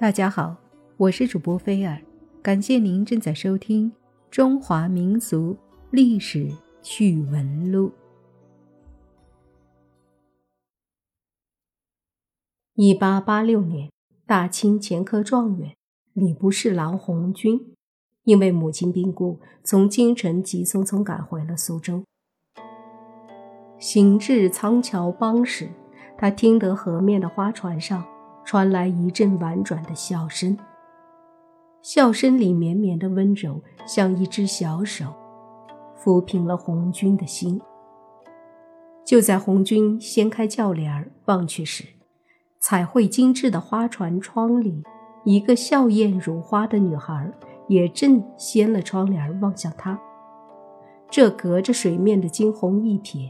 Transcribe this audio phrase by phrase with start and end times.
[0.00, 0.54] 大家好，
[0.96, 2.00] 我是主播菲尔，
[2.40, 3.90] 感谢您正在收听
[4.30, 5.56] 《中华民俗
[5.90, 6.48] 历史
[6.80, 7.88] 趣闻录》。
[12.76, 13.90] 一八八六年，
[14.24, 15.74] 大清前科状元
[16.12, 17.74] 礼部侍郎洪军，
[18.22, 22.04] 因为母亲病故，从京城急匆匆赶回了苏州。
[23.80, 25.68] 行至仓桥帮时，
[26.16, 28.06] 他听得河面的花船上。
[28.48, 30.56] 传来一阵婉转的笑声，
[31.82, 35.12] 笑声里绵绵的温柔，像一只小手，
[36.02, 37.60] 抚平了红军的心。
[39.04, 41.84] 就在红军掀开轿帘儿望去时，
[42.58, 44.82] 彩绘精致的花船窗里，
[45.26, 47.30] 一个笑靥如花的女孩
[47.68, 50.00] 也正掀了窗帘望向他。
[51.10, 53.28] 这隔着水面的惊鸿一瞥，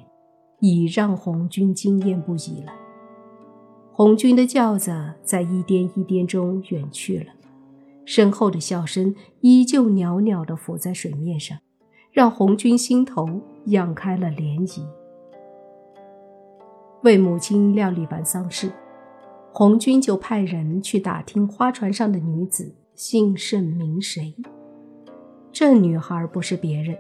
[0.60, 2.72] 已让红军惊艳不已了。
[3.98, 4.92] 红军的轿子
[5.24, 7.32] 在一颠一颠中远去了，
[8.04, 11.58] 身后的笑声依旧袅袅地浮在水面上，
[12.12, 14.84] 让红军心头漾开了涟漪。
[17.02, 18.70] 为母亲料理完丧事，
[19.52, 24.32] 红军就派人去打听花船上的女子姓甚名谁。
[25.50, 26.96] 这女孩不是别人，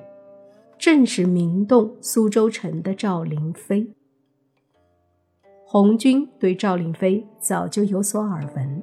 [0.76, 3.88] 正是名动苏州城的赵灵飞。
[5.70, 8.82] 红军对赵令妃早就有所耳闻。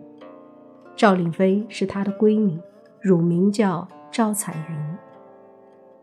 [0.96, 2.60] 赵令妃是她的闺女，
[3.02, 4.98] 乳名叫赵彩云，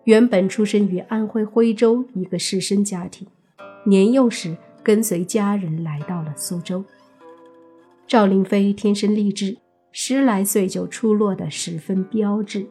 [0.03, 3.29] 原本出生于安徽徽州一个士绅家庭，
[3.85, 6.85] 年幼时跟随家人来到了苏州。
[8.09, 9.59] 赵令妃天生丽质，
[9.93, 12.67] 十来岁就出落得十分标致。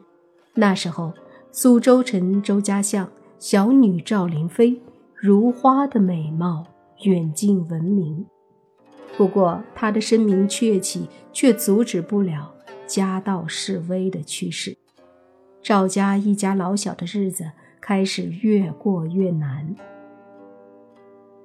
[0.52, 1.14] 那时候，
[1.50, 4.82] 苏州城周家巷小女赵灵妃
[5.16, 6.66] 如花的美貌。
[7.02, 8.24] 远近闻名，
[9.16, 12.54] 不过他的声名鹊起却阻止不了
[12.86, 14.76] 家道式微的趋势。
[15.60, 19.74] 赵家一家老小的日子开始越过越难。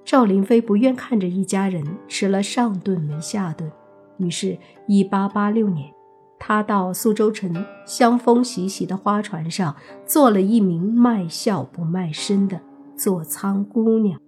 [0.05, 3.71] 赵灵飞不愿看着一家人吃了上顿没下顿，
[4.17, 4.57] 于是
[4.87, 5.91] 1886年，
[6.37, 9.75] 他到苏州城香风习习的花船上
[10.05, 12.61] 做了一名卖笑不卖身的
[12.95, 14.19] 坐舱姑娘。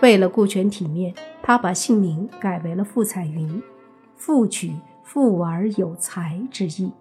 [0.00, 3.62] 为了顾全体面，他把姓名改为了傅彩云，
[4.14, 6.92] 复取富而有才之意。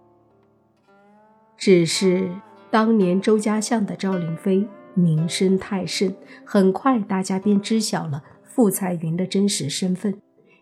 [1.57, 2.29] 只是
[2.69, 6.13] 当年周家巷的赵灵飞名声太盛，
[6.45, 10.17] 很快大家便知晓了傅彩云的真实身份，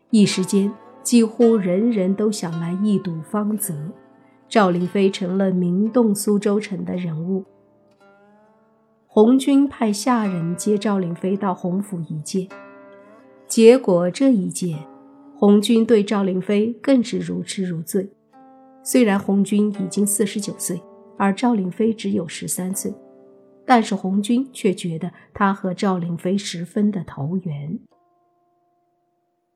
[0.10, 0.72] 一时间
[1.04, 3.76] 几乎人人都想来一睹芳泽，
[4.50, 7.46] 赵灵飞成了名动苏州城的人物。
[9.16, 12.50] 红军派下人接赵灵飞到洪府一见，
[13.46, 14.80] 结果这一见，
[15.36, 18.10] 红军对赵灵飞更是如痴如醉。
[18.82, 20.82] 虽然红军已经四十九岁，
[21.16, 22.92] 而赵灵飞只有十三岁，
[23.68, 27.78] 但是红军却觉得他和赵灵飞十分的投缘。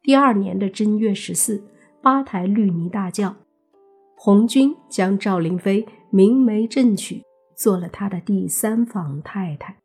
[0.03, 1.63] 第二年的正月十四，
[1.99, 3.35] 八抬绿泥大轿，
[4.15, 7.23] 红军将赵灵飞明媒正娶。
[7.57, 9.79] 做了他的第三房太太。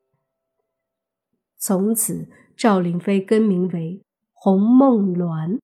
[1.56, 4.03] 从此，赵灵妃更名为
[4.33, 5.59] 洪梦鸾。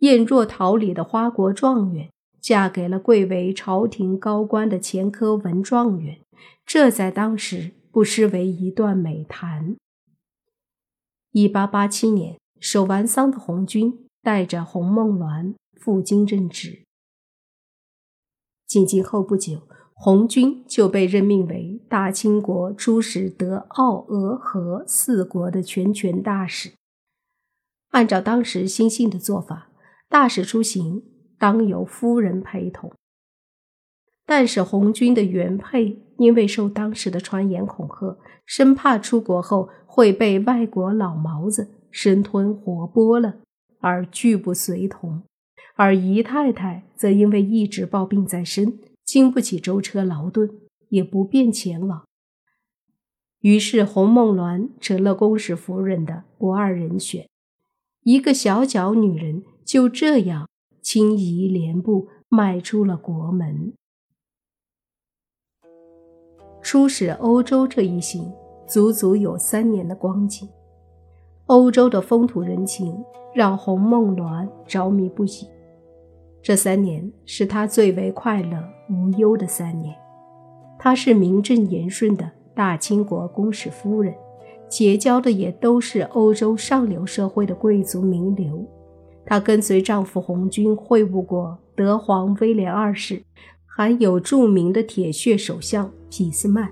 [0.00, 6.20] 燕若桃李的花国状元，嫁给了贵为朝廷高官的前科文状元，
[6.66, 9.76] 这在当时不失为一段美谈。
[11.30, 16.82] 一八八七年，守完丧的红军带着洪梦鸾赴京任职。
[18.66, 19.62] 进京后不久。
[19.98, 26.72] 红军就被任命为大清国出使德、奥、俄、和四国的全权大使。
[27.92, 29.68] 按照当时新兴的做法，
[30.10, 31.02] 大使出行
[31.38, 32.92] 当由夫人陪同。
[34.26, 43.36] 但是红军的原配因为受当时的传言恐吓，生怕出国后会被外国老毛子生吞活剥了，
[43.80, 45.22] 而拒不随同。
[45.74, 48.78] 而姨太太则因为一直抱病在身。
[49.06, 50.50] 经不起舟车劳顿，
[50.88, 52.04] 也不便前往。
[53.40, 57.28] 于是，洪梦鸾成了公使夫人的不二人选。
[58.02, 60.48] 一个小脚女人就这样
[60.82, 63.72] 轻移莲步，迈出了国门。
[66.60, 68.32] 出使欧洲这一行，
[68.66, 70.48] 足足有三年的光景。
[71.46, 75.48] 欧洲的风土人情让洪梦鸾着迷不已。
[76.46, 79.92] 这三年是他最为快乐无忧的三年。
[80.78, 84.14] 她是名正言顺的大清国公使夫人，
[84.68, 88.64] 结交的也都是欧洲上流社会的贵族名流。
[89.24, 93.20] 她跟随丈夫红军会晤过德皇威廉二世，
[93.66, 96.70] 还有著名的铁血首相俾斯麦，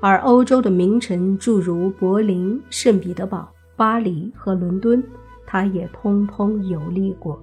[0.00, 5.02] 而欧洲的名臣诸如柏林、圣彼得堡、巴黎和伦敦，
[5.44, 7.36] 她也通通游历过。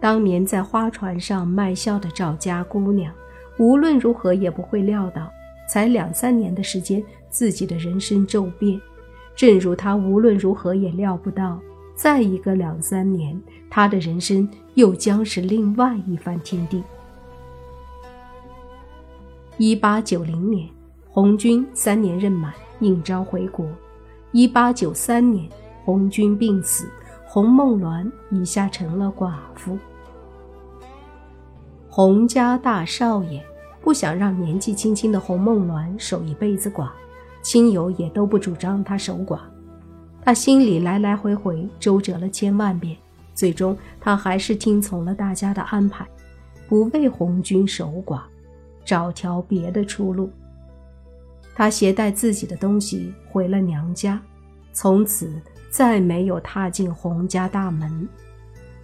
[0.00, 3.12] 当年在花船上卖笑的赵家姑娘，
[3.58, 5.30] 无论如何也不会料到，
[5.68, 8.80] 才两三年的时间，自己的人生骤变。
[9.36, 11.60] 正如她无论如何也料不到，
[11.94, 13.38] 再一个两三年，
[13.68, 16.82] 她的人生又将是另外一番天地。
[19.58, 20.66] 一八九零年，
[21.10, 23.68] 红军三年任满，应召回国。
[24.32, 25.46] 一八九三年，
[25.84, 26.88] 红军病死，
[27.26, 29.78] 洪梦鸾一下成了寡妇。
[32.02, 33.44] 洪家大少爷
[33.82, 36.88] 不想让年纪轻轻的洪梦鸾守一辈子寡，
[37.42, 39.40] 亲友也都不主张他守寡。
[40.22, 42.96] 他心里来来回回周折了千万遍，
[43.34, 46.08] 最终他还是听从了大家的安排，
[46.66, 48.22] 不为红军守寡，
[48.82, 50.30] 找条别的出路。
[51.54, 54.18] 他携带自己的东西回了娘家，
[54.72, 55.30] 从此
[55.68, 58.08] 再没有踏进洪家大门。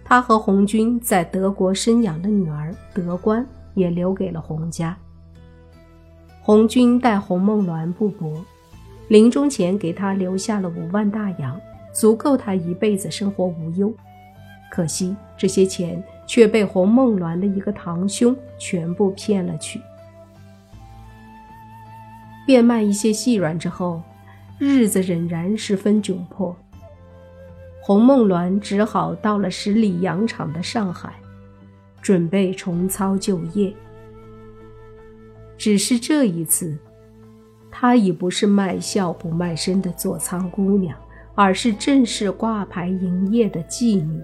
[0.09, 4.97] 他和红军在德国生养的女儿德官也留给了洪家。
[6.41, 8.41] 红军待洪梦鸾不薄，
[9.09, 11.59] 临终前给他留下了五万大洋，
[11.93, 13.93] 足够他一辈子生活无忧。
[14.71, 19.81] 可惜这些钱却被洪梦鸾的一个堂兄全部骗了去。
[22.45, 24.01] 变卖一些细软之后，
[24.57, 26.55] 日子仍然十分窘迫。
[27.87, 31.13] 洪梦鸾只好到了十里洋场的上海，
[32.01, 33.73] 准备重操旧业。
[35.57, 36.77] 只是这一次，
[37.71, 40.97] 她已不是卖笑不卖身的座舱姑娘，
[41.33, 44.21] 而是正式挂牌营业的妓女。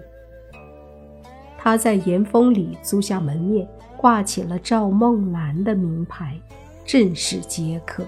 [1.56, 3.66] 她在岩峰里租下门面，
[3.96, 6.38] 挂起了赵梦兰的名牌，
[6.84, 8.04] 正式接客。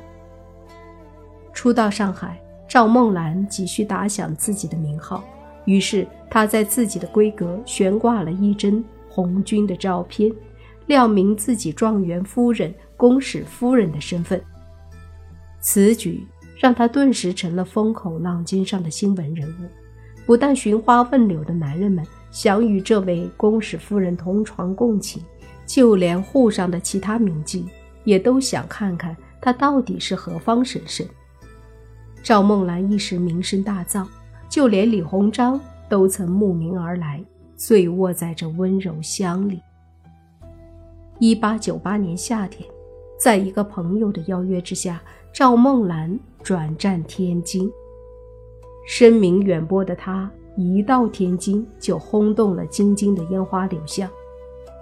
[1.54, 2.38] 初到上海，
[2.68, 5.24] 赵梦兰急需打响自己的名号。
[5.66, 10.32] 于是，他在自己的闺阁悬挂了一帧红军的照片，
[10.86, 14.40] 亮明自己状元夫人、公使夫人的身份。
[15.60, 16.26] 此举
[16.58, 19.66] 让他顿时成了风口浪尖上的新闻人物。
[20.24, 25.20] 不但寻花问柳的男人们想与这位公使夫人同床共寝，
[25.66, 27.64] 就连沪上的其他名妓
[28.04, 31.06] 也都想看看她到底是何方神圣。
[32.22, 34.06] 赵梦兰一时名声大噪。
[34.56, 37.22] 就连李鸿章都曾慕名而来，
[37.56, 39.60] 醉卧在这温柔乡里。
[41.18, 42.66] 一八九八年夏天，
[43.20, 47.70] 在一个朋友的邀约之下，赵梦兰转战天津。
[48.88, 54.08] 声名远播的她一到天津，就轰动了京津的烟花柳巷，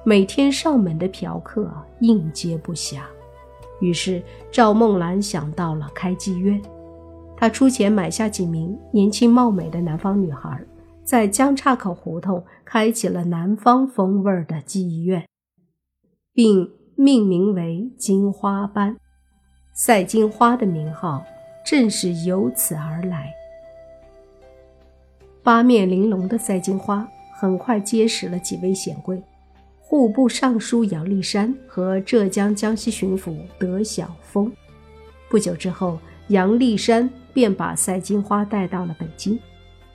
[0.05, 1.69] 每天上门的嫖客
[1.99, 2.99] 应接不暇。
[3.81, 4.23] 于是，
[4.53, 6.63] 赵梦兰想到了开妓院。
[7.45, 10.59] 他出钱买下几名年轻貌美的南方女孩，
[11.05, 15.29] 在江岔口胡同开启了南方风味的妓院，
[16.33, 18.97] 并命名为“金花班”。
[19.77, 21.23] 赛金花的名号
[21.67, 23.31] 正是由此而来。
[25.43, 27.07] 八面玲珑的赛金花
[27.39, 29.23] 很快结识了几位显贵：
[29.81, 34.51] 户部尚书杨立山和浙江江西巡抚德晓峰。
[35.29, 35.99] 不久之后，
[36.29, 37.07] 杨立山。
[37.35, 39.39] 便把赛金花带到了北京，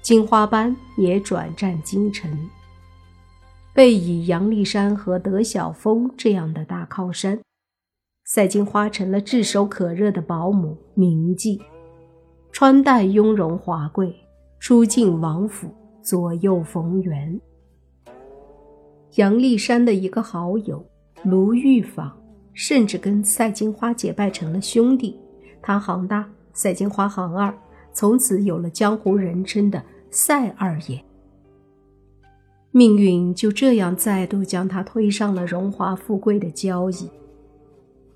[0.01, 2.29] 金花班也转战京城。
[3.73, 7.39] 被以杨立山和德晓峰这样的大靠山，
[8.25, 11.61] 赛金花成了炙手可热的保姆名妓，
[12.51, 14.13] 穿戴雍容华贵，
[14.59, 17.39] 出进王府左右逢源。
[19.15, 20.85] 杨丽山的一个好友
[21.23, 22.15] 卢玉坊，
[22.53, 25.17] 甚至跟赛金花结拜成了兄弟。
[25.61, 26.29] 他行大。
[26.59, 27.57] 赛金花行二，
[27.93, 31.01] 从此有了江湖人称的“赛二爷”。
[32.71, 37.09] 命运就这样再度将他推上了荣华富贵的交椅。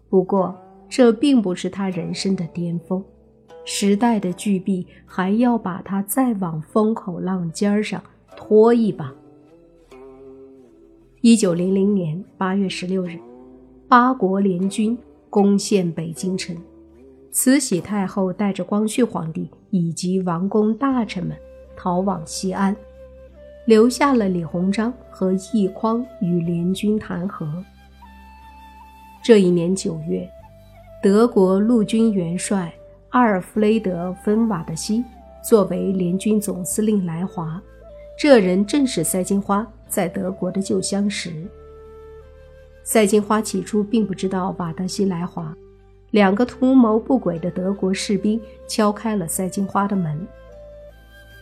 [0.10, 0.54] 不过，
[0.90, 3.02] 这并不是他人生的巅峰，
[3.64, 8.04] 时代的巨臂还要把他再往风口浪尖上
[8.36, 9.10] 拖一把。
[11.22, 13.18] 一九零零年八月十六日，
[13.88, 14.98] 八国联军
[15.30, 16.54] 攻陷北京城。
[17.34, 21.36] 慈禧太后带着光绪皇帝以及王公大臣们
[21.75, 22.75] 逃往西安，
[23.66, 27.52] 留下了李鸿章和奕匡与联军谈和。
[29.24, 30.30] 这一年九月，
[31.02, 32.72] 德国陆军元帅
[33.10, 35.04] 阿尔弗雷德·芬瓦德西
[35.44, 37.60] 作为联军总司令来华，
[38.16, 41.34] 这人正是赛金花在德国的旧相识。
[42.84, 45.52] 赛金花起初并不知道瓦德西来华，
[46.13, 50.27] 两个图谋不轨的德国士兵敲开了赛金花的门。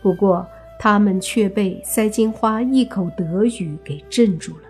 [0.02, 0.46] 不过，
[0.78, 4.62] 他们却被赛金花一口德语给镇住了。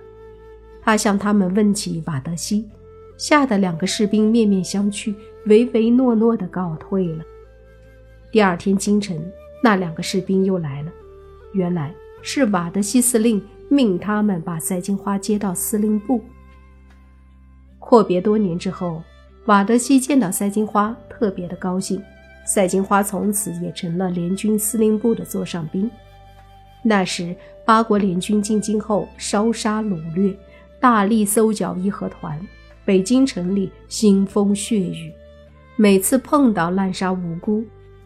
[0.83, 2.69] 他向他们问起瓦德西，
[3.17, 5.15] 吓得两个士兵面面相觑，
[5.47, 7.25] 唯唯诺诺地告退了。
[8.33, 9.25] 第二天清晨，
[9.63, 10.91] 那两个士兵又来了，
[11.53, 16.21] 原来是瓦德西司令命他们把赛金花接到司令部。
[17.79, 19.01] 阔别多年之后，
[19.47, 22.01] 瓦德西见到赛金花，特别的高兴。
[22.45, 25.91] 赛金花从此也成了联军司令部的座上宾。
[26.83, 27.35] 那时，
[27.65, 30.37] 八国联军进京后，烧杀掳掠，
[30.81, 32.41] 大力搜剿义和团，
[32.85, 35.13] 北京城里腥风血雨。
[35.77, 37.65] 每次碰到滥杀无辜，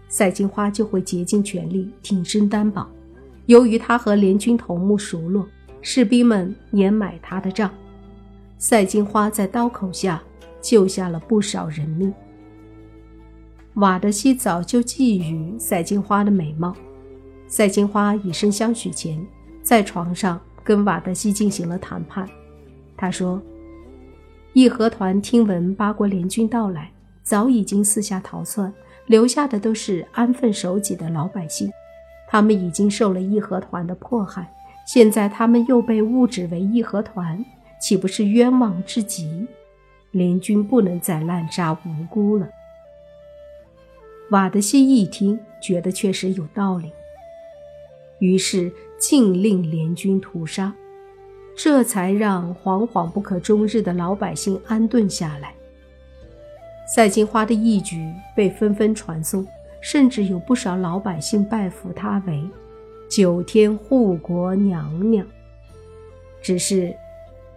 [0.08, 2.88] 赛金花就会竭尽全力挺身担保。
[3.46, 5.46] 由于他和联军头目熟络，
[5.82, 7.70] 士兵们也买他的账。
[8.58, 10.22] 赛金花在刀口下
[10.60, 12.12] 救下了不少人命。
[13.74, 16.74] 瓦德西早就觊觎赛金花的美貌，
[17.46, 19.22] 赛金花以身相许前，
[19.62, 22.26] 在床上跟瓦德西进行了谈判。
[22.96, 23.42] 他说
[24.54, 26.90] ：“义和团听闻八国联军到来，
[27.22, 28.72] 早已经四下逃窜，
[29.06, 31.70] 留下的都是安分守己的老百姓。
[32.28, 34.50] 他们已经受了义和团的迫害，
[34.86, 37.44] 现在他们又被误指为义和团，
[37.78, 39.46] 岂不是冤枉至极？
[40.16, 42.48] 联军不能再滥杀无辜了。”
[44.30, 46.90] 瓦德西一听，觉得确实有道理，
[48.18, 50.74] 于是禁令联军屠杀，
[51.56, 55.54] 这才让惶惶不可终日的老百姓安顿下来。
[56.92, 59.46] 赛金花的义举被纷纷传颂，
[59.80, 62.42] 甚至有不少老百姓拜服她为
[63.08, 65.26] 九天护国娘娘。
[66.42, 66.94] 只是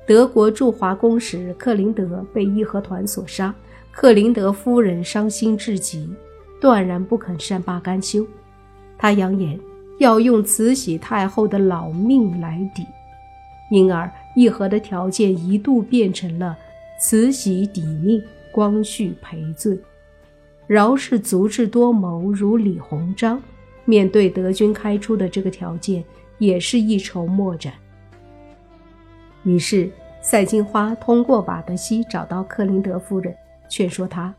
[0.09, 3.53] 德国驻华公使克林德被义和团所杀，
[3.91, 6.09] 克林德夫人伤心至极。
[6.59, 8.25] 断然不肯善罢甘休，
[8.97, 9.57] 他扬言
[9.99, 12.83] 要用慈禧太后的老命来抵，
[13.69, 16.57] 因而议和的条件一度变成了
[16.99, 18.19] 慈禧抵命，
[18.51, 19.77] 光绪赔罪。
[20.65, 23.39] 饶是足智多谋如李鸿章，
[23.85, 26.03] 面对德军开出的这个条件，
[26.39, 27.71] 也是一筹莫展。
[29.49, 29.89] 于是，
[30.21, 33.35] 赛金花通过瓦德西找到克林德夫人，
[33.67, 34.31] 劝说他。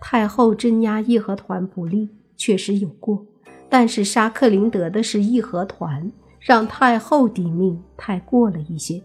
[0.00, 3.24] 太后镇压义和团不利，确实有过，
[3.68, 9.00] 但是杀克林德的是义和团，让太后抵命太过了一些。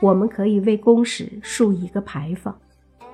[0.00, 2.58] 我们可以为公使竖一个牌坊，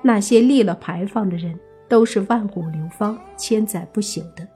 [0.01, 1.59] 那些立了牌坊的人
[1.89, 4.47] 都是万古流芳、千载不朽的。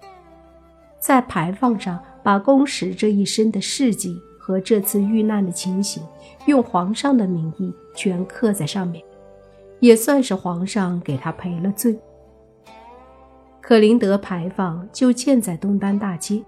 [0.98, 6.04] 在牌坊上把公使这一生的事迹和这次遇难的情形，
[6.46, 9.04] 用皇上的名义全刻在上面，
[9.80, 11.98] 也算是皇上给他赔了罪。
[13.60, 16.44] 克林德牌坊就建在东单大街。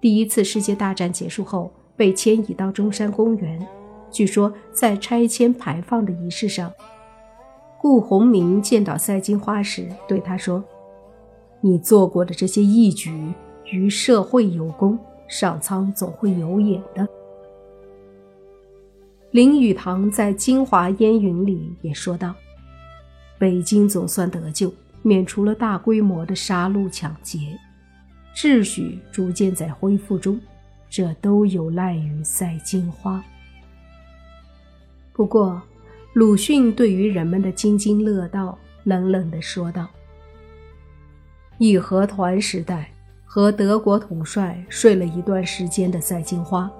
[0.00, 3.66] 第一次世界大战结束后，被迁移到中山公园。
[4.12, 6.72] 据说在拆迁牌坊的仪式上，
[7.80, 10.62] 顾鸿铭见到赛金花时，对他说
[11.60, 13.12] ：“你做过的这些义举，
[13.64, 17.08] 于社会有功，上苍总会有眼的。”
[19.30, 22.34] 林语堂在《京华烟云》里也说道
[23.38, 24.72] ：“北京总算得救。”
[25.02, 27.58] 免除了大规模的杀戮抢劫，
[28.36, 30.38] 秩序逐渐在恢复中，
[30.90, 33.24] 这都有赖于赛金花。
[35.14, 35.62] 不过，
[36.12, 39.88] 鲁迅对于人们的津津乐道，冷冷地说道
[41.56, 42.92] ：“义和团时代
[43.24, 46.70] 和德国统帅睡了一段时间的赛金花，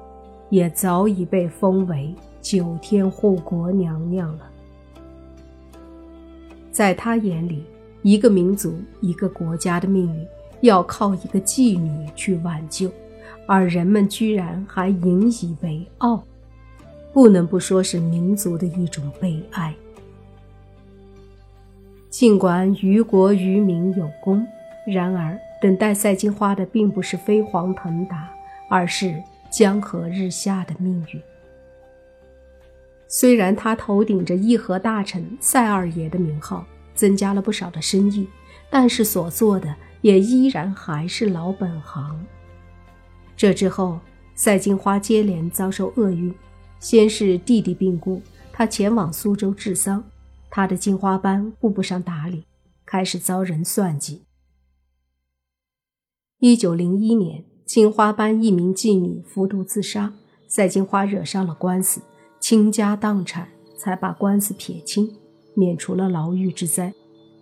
[0.50, 4.50] 也早已被封为九天护国娘娘了。
[6.70, 7.64] 在他眼里。”
[8.02, 10.26] 一个民族、一个国家的命运
[10.62, 12.90] 要靠一个妓女去挽救，
[13.47, 16.25] 而人们居然还引以为傲，
[17.12, 19.75] 不能不说是民族的一种悲哀。
[22.09, 24.47] 尽管于国于民有功，
[24.87, 28.30] 然而等待赛金花的并不是飞黄腾达，
[28.70, 29.14] 而是
[29.50, 31.20] 江河日下的命运。
[33.11, 36.64] 虽然他头顶着义和大臣赛二爷的名号。
[36.93, 38.29] 增加了不少的生意，
[38.69, 42.26] 但是所做的也依然还是老本行。
[43.35, 43.99] 这之后，
[44.35, 46.35] 赛金花接连遭受厄运，
[46.79, 48.21] 先是弟弟病故，
[48.52, 50.05] 他前往苏州治丧，
[50.50, 52.45] 他的金花班顾不上打理，
[52.85, 54.25] 开始遭人算计。
[56.40, 60.12] 一九零一年，金花班一名妓女服毒自杀，
[60.47, 62.02] 赛金花惹上了官司，
[62.40, 65.14] 倾家荡产，才把官司撇清，
[65.54, 66.92] 免除了牢狱之灾。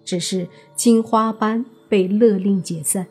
[0.05, 3.07] 只是金花班被勒令解散，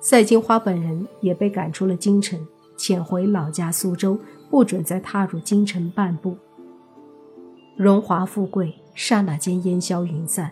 [0.00, 2.46] 赛金花本人也被赶出了京城，
[2.76, 4.18] 遣回老家苏州，
[4.50, 6.36] 不准再踏入京城半步。
[7.76, 10.50] 荣华富贵刹那间烟消云散。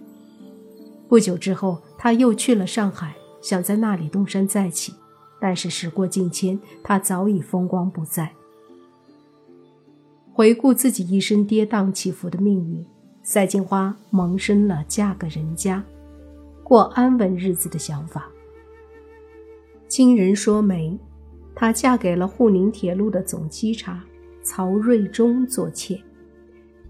[1.09, 4.95] 不久之后，他又去了上海，想在那里东山再起，
[5.41, 8.33] 但是时过境迁，他早已风光不再。
[10.37, 12.85] 回顾自己一生跌宕起伏的命运。
[13.23, 15.83] 赛金花萌生了嫁个人家，
[16.63, 18.29] 过安稳日子的想法。
[19.89, 20.95] 经人说媒，
[21.55, 24.05] 她嫁给了沪宁铁路的总稽查
[24.43, 25.99] 曹瑞忠做妾。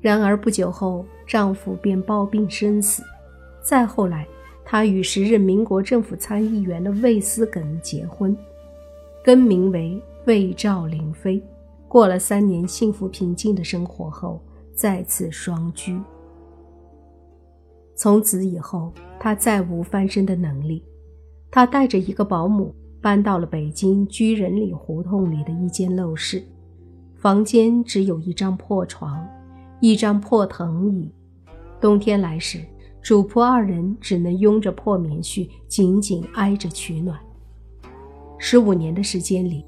[0.00, 3.00] 然而不久后，丈夫便暴病身死。
[3.62, 4.26] 再后来，
[4.64, 8.36] 她与时任民国政府参议员的魏思耿结婚，
[9.22, 11.40] 更名为魏兆林妃。
[11.88, 14.40] 过了三年幸福平静的生活后，
[14.74, 15.98] 再次双居。
[17.94, 20.84] 从此以后，他再无翻身的能力。
[21.50, 26.44] 他带着一个保姆搬到了北京居仁里胡同里的一间陋室，
[27.14, 29.26] 房间只有一张破床，
[29.80, 31.10] 一张破藤椅。
[31.80, 32.60] 冬天来时，
[33.00, 37.18] 主仆二人只能拥着破棉絮，紧紧挨着取暖。
[38.36, 39.64] 十五年的时间里，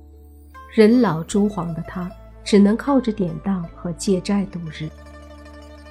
[0.72, 2.10] 人老珠黄的他，
[2.44, 4.88] 只能靠着典当和借债度日。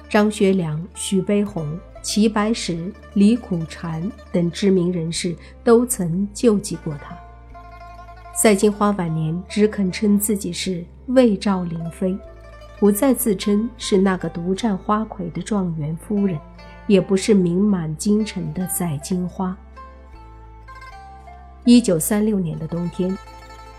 [0.08, 1.78] 张学良、徐悲鸿。
[2.00, 7.14] 齐白石、李苦禅等知名人士都曾救济过他。
[8.32, 12.16] 赛金花晚年只肯称自己是魏兆林妃，
[12.78, 16.38] 不再自称是那个独占花魁的状元夫人，
[16.86, 19.54] 也不是名满京城的赛金花。
[21.64, 23.14] 一九三六年的冬天，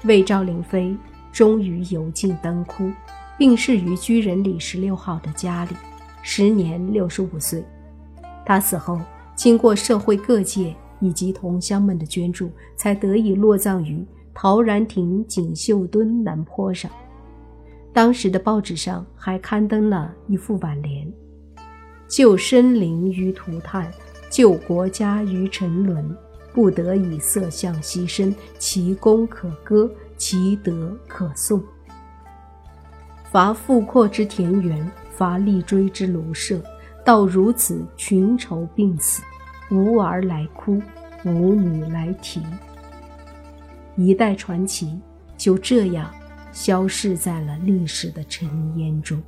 [0.03, 0.96] 魏兆林妃
[1.32, 2.91] 终于油尽灯枯，
[3.38, 5.75] 病逝于居仁里十六号的家里，
[6.22, 7.64] 时年六十五岁。
[8.46, 9.00] 他死后，
[9.35, 16.90] 经过社会各界以及同乡们的捐助，才得以落葬于陶然亭锦绣墩南坡上。
[17.94, 21.12] 当时的报纸上还刊登了一副挽联
[22.07, 23.92] ：“救生灵于涂炭，
[24.31, 26.16] 救国家于沉沦，
[26.53, 31.62] 不得以色相牺牲，其功可歌，其德可颂。
[33.31, 36.62] 伐富阔之田园，伐立锥之庐舍。”
[37.05, 39.24] 到如此，群愁并死，
[39.72, 40.79] 无儿来哭，
[41.25, 42.44] 无女来啼，
[43.96, 45.00] 一代传奇
[45.35, 46.14] 就这样
[46.51, 49.20] 消逝在了历史的尘烟中。